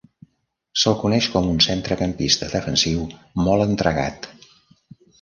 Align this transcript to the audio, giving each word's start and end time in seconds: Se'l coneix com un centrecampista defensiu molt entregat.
Se'l 0.83 0.97
coneix 1.01 1.27
com 1.35 1.51
un 1.51 1.61
centrecampista 1.67 2.51
defensiu 2.57 3.07
molt 3.45 3.71
entregat. 3.71 4.31